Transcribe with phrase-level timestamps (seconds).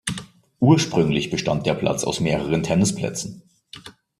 [0.59, 3.43] Ursprünglich bestand der Platz aus mehreren Tennisplätzen.